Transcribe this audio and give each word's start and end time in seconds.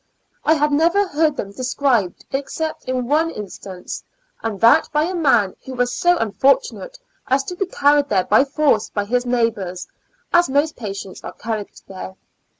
I 0.43 0.55
had 0.55 0.71
never 0.71 1.05
heard 1.05 1.37
them 1.37 1.51
described, 1.51 2.25
except 2.31 2.85
in 2.85 3.05
one 3.07 3.31
instance^ 3.31 4.01
and 4.41 4.59
that 4.59 4.89
by 4.91 5.03
a 5.03 5.13
man 5.13 5.55
who 5.63 5.75
was 5.75 5.95
so 5.95 6.17
unfortunate 6.17 6.97
as 7.27 7.43
to 7.43 7.55
be 7.55 7.67
carried 7.67 8.09
there 8.09 8.23
by 8.25 8.43
force 8.45 8.89
by 8.89 9.05
his 9.05 9.27
neighbors, 9.27 9.85
as 10.33 10.49
most 10.49 10.75
patients 10.75 11.23
are 11.23 11.33
carried 11.33 11.69
there. 11.87 12.15